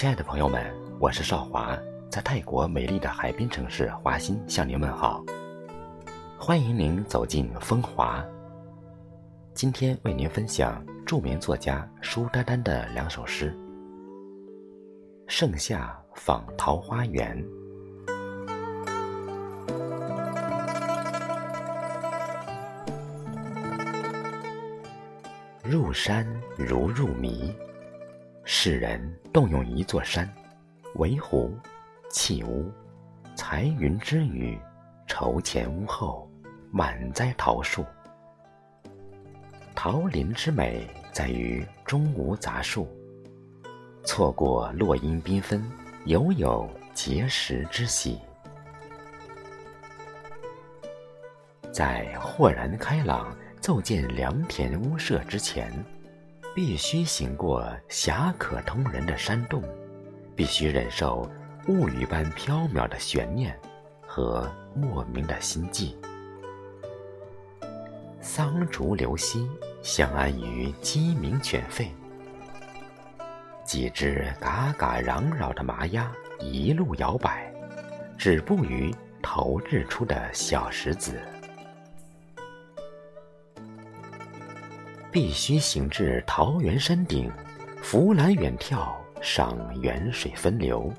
[0.00, 0.64] 亲爱的朋友们，
[0.98, 1.78] 我是少华，
[2.10, 5.22] 在泰国美丽的海滨城市华欣向您问好。
[6.38, 8.24] 欢迎您走进风华。
[9.52, 13.52] 今天为您分享著名作家舒丹丹的两首诗：
[15.28, 17.38] 《盛夏访桃花源》。
[25.62, 27.54] 入山如入迷，
[28.52, 29.00] 世人
[29.32, 30.28] 动用一座山，
[30.96, 31.56] 围湖、
[32.10, 32.68] 砌屋，
[33.36, 34.58] 彩云之雨，
[35.06, 36.28] 愁前屋后，
[36.72, 37.86] 满栽桃树。
[39.72, 42.88] 桃林之美在于中无杂树，
[44.02, 45.64] 错过落英缤纷，
[46.06, 48.18] 犹有结实之喜。
[51.70, 53.32] 在豁然开朗。
[53.60, 55.70] 奏见良田屋舍之前，
[56.62, 59.64] 必须行过狭可通人的山洞，
[60.36, 61.26] 必须忍受
[61.68, 63.58] 物语般缥缈的悬念
[64.06, 65.96] 和莫名的心悸。
[68.20, 69.48] 桑竹流溪，
[69.80, 71.86] 相安于鸡鸣犬吠；
[73.64, 77.50] 几只嘎嘎嚷嚷的麻鸭，一路摇摆，
[78.18, 81.22] 止步于头日出的小石子。
[85.10, 87.30] 必须行至桃源山顶，
[87.82, 90.92] 扶栏远眺，赏源水分流，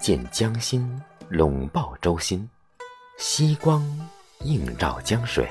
[0.00, 2.48] 见江心笼抱舟心，
[3.16, 3.82] 夕光
[4.40, 5.46] 映照江水。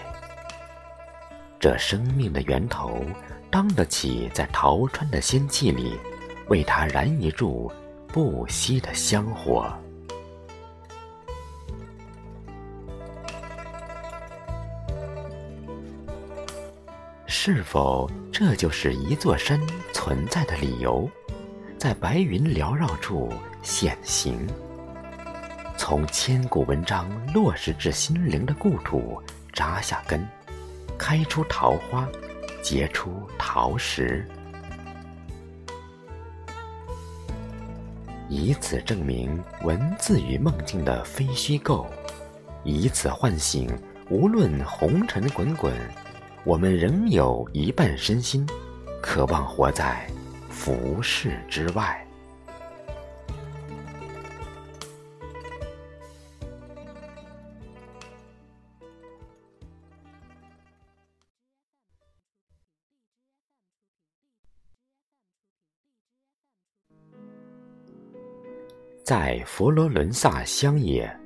[1.58, 3.02] 这生命的源头，
[3.50, 5.98] 当得起在桃川的仙气里，
[6.50, 7.72] 为它燃一柱
[8.10, 9.74] 不息的香火。
[17.36, 19.60] 是否这就是一座山
[19.92, 21.10] 存在的理由？
[21.80, 24.48] 在白云缭绕处显形，
[25.76, 29.20] 从千古文章落实至心灵的故土
[29.52, 30.26] 扎下根，
[30.96, 32.08] 开出桃花，
[32.62, 34.26] 结出桃石，
[38.30, 41.88] 以此证明文字与梦境的非虚构，
[42.64, 43.68] 以此唤醒
[44.08, 45.74] 无论红尘滚滚。
[46.46, 48.46] 我们仍有一半身心，
[49.02, 50.06] 渴望活在
[50.50, 52.06] 浮世之外。
[69.06, 71.23] 在佛罗伦萨乡野。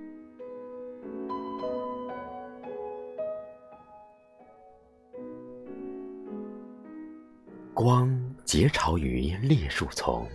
[7.89, 10.27] 光结巢于栗树丛，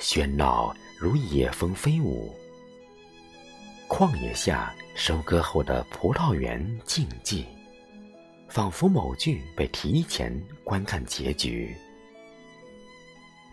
[0.00, 2.34] 喧闹如野蜂飞舞。
[3.86, 7.44] 旷野下收割后的葡萄园静寂，
[8.48, 11.76] 仿佛某剧被提前观看结局。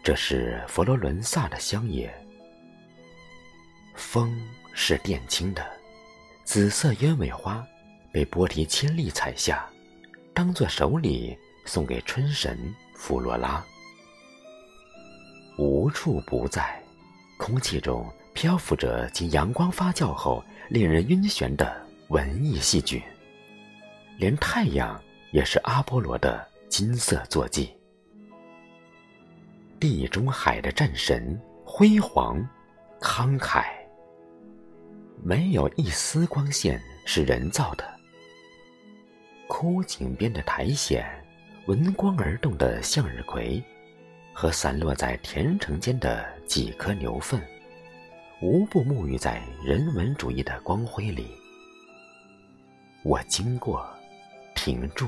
[0.01, 2.09] 这是佛罗伦萨的乡野，
[3.93, 4.41] 风
[4.73, 5.69] 是靛青的，
[6.45, 7.61] 紫色鸢尾花
[8.13, 9.69] 被波提千里采下，
[10.33, 12.73] 当作手礼送给春神。
[13.03, 13.65] 弗罗拉，
[15.57, 16.79] 无处不在，
[17.35, 23.01] 空气中漂浮着经阳光发酵后令人晕眩的文艺细菌。
[24.19, 25.01] 连太阳
[25.31, 27.75] 也是阿波罗的金色坐骑。
[29.79, 32.39] 地中海的战神辉煌、
[33.01, 33.65] 慷慨，
[35.23, 37.83] 没有一丝光线是人造的。
[39.47, 41.03] 枯井边的苔藓。
[41.67, 43.63] 闻光而动的向日葵，
[44.33, 47.39] 和散落在田城间的几颗牛粪，
[48.41, 51.27] 无不沐浴在人文主义的光辉里。
[53.03, 53.87] 我经过，
[54.55, 55.07] 停住，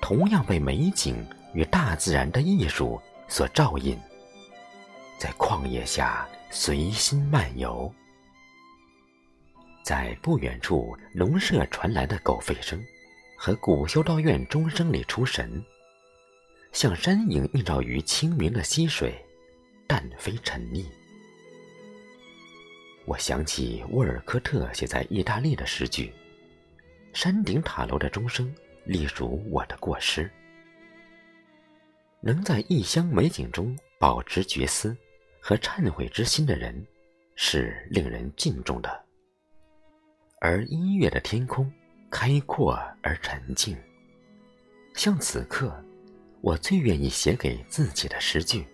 [0.00, 1.22] 同样被美景
[1.52, 2.98] 与大自然的艺术
[3.28, 3.98] 所照引，
[5.18, 7.92] 在旷野下随心漫游，
[9.84, 12.82] 在不远处农舍传来的狗吠声。
[13.42, 15.64] 和古修道院钟声里出神，
[16.72, 19.14] 像身影映照于清明的溪水，
[19.86, 20.84] 但非沉溺。
[23.06, 26.12] 我想起沃尔科特写在意大利的诗句
[27.14, 28.54] ：“山顶塔楼的钟声，
[28.84, 30.30] 隶属我的过失。”
[32.20, 34.94] 能在异乡美景中保持觉思
[35.40, 36.86] 和忏悔之心的人，
[37.36, 39.02] 是令人敬重的。
[40.42, 41.72] 而音乐的天空。
[42.10, 43.76] 开阔而沉静，
[44.94, 45.72] 像此刻，
[46.40, 48.66] 我最愿意写给自己的诗句。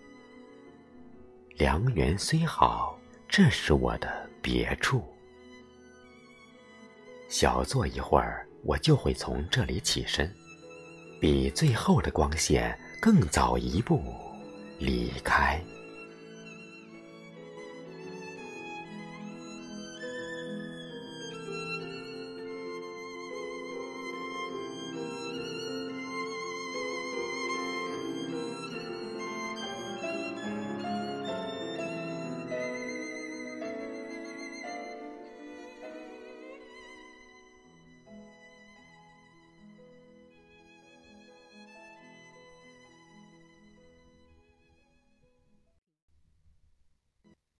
[1.55, 2.99] 良缘虽好，
[3.29, 5.05] 这是我的别处。
[7.29, 10.33] 小坐一会儿，我就会从这里起身，
[11.21, 14.01] 比最后的光线更早一步
[14.79, 15.63] 离开。